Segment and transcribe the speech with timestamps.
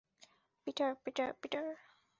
[0.67, 1.65] Peter, Peter, Peter.